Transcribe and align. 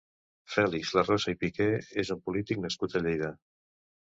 Fèlix 0.53 0.93
Larrosa 0.99 1.33
i 1.35 1.37
Piqué 1.45 1.67
és 2.05 2.13
un 2.17 2.25
polític 2.25 2.65
nascut 2.65 2.99
a 2.99 3.03
Lleida. 3.05 3.31